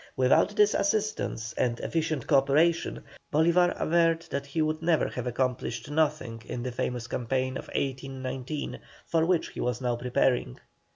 [0.17, 6.41] Without this assistance and efficient co operation, Bolívar averred that he would have accomplished nothing
[6.47, 10.59] in the famous campaign of 1819, for which he was now preparing.